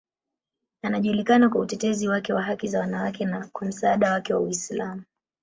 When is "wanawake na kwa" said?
2.79-3.67